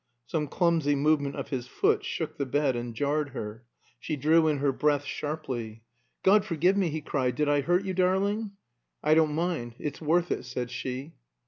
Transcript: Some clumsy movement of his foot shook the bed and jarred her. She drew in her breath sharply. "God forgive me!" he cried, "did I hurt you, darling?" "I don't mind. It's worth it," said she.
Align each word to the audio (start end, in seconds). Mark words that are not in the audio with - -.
Some 0.25 0.47
clumsy 0.47 0.95
movement 0.95 1.35
of 1.35 1.49
his 1.49 1.67
foot 1.67 2.03
shook 2.03 2.35
the 2.37 2.45
bed 2.47 2.75
and 2.75 2.95
jarred 2.95 3.33
her. 3.33 3.65
She 3.99 4.15
drew 4.15 4.47
in 4.47 4.57
her 4.57 4.71
breath 4.71 5.05
sharply. 5.05 5.83
"God 6.23 6.43
forgive 6.43 6.75
me!" 6.75 6.89
he 6.89 7.01
cried, 7.01 7.35
"did 7.35 7.47
I 7.47 7.61
hurt 7.61 7.85
you, 7.85 7.93
darling?" 7.93 8.53
"I 9.03 9.13
don't 9.13 9.35
mind. 9.35 9.75
It's 9.77 10.01
worth 10.01 10.31
it," 10.31 10.45
said 10.45 10.71
she. 10.71 11.13